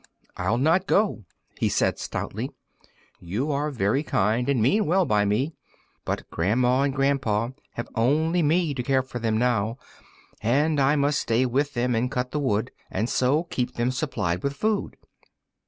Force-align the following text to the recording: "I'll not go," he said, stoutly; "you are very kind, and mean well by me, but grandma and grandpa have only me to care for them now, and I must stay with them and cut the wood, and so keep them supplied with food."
"I'll 0.35 0.57
not 0.57 0.87
go," 0.87 1.25
he 1.59 1.69
said, 1.69 1.99
stoutly; 1.99 2.49
"you 3.19 3.51
are 3.51 3.69
very 3.69 4.01
kind, 4.01 4.49
and 4.49 4.59
mean 4.59 4.87
well 4.87 5.05
by 5.05 5.25
me, 5.25 5.53
but 6.05 6.27
grandma 6.31 6.81
and 6.81 6.91
grandpa 6.95 7.49
have 7.73 7.87
only 7.93 8.41
me 8.41 8.73
to 8.73 8.81
care 8.81 9.03
for 9.03 9.19
them 9.19 9.37
now, 9.37 9.77
and 10.41 10.79
I 10.79 10.95
must 10.95 11.19
stay 11.19 11.45
with 11.45 11.75
them 11.75 11.93
and 11.93 12.09
cut 12.09 12.31
the 12.31 12.39
wood, 12.39 12.71
and 12.89 13.07
so 13.11 13.43
keep 13.51 13.73
them 13.75 13.91
supplied 13.91 14.41
with 14.41 14.55
food." 14.55 14.97